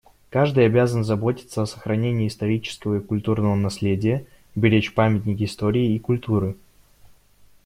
Каждый 0.31 0.65
обязан 0.65 1.03
заботиться 1.03 1.61
о 1.61 1.67
сохранении 1.67 2.27
исторического 2.27 2.95
и 2.95 3.01
культурного 3.03 3.53
наследия, 3.53 4.25
беречь 4.55 4.95
памятники 4.95 5.43
истории 5.43 5.93
и 5.93 5.99
культуры. 5.99 6.57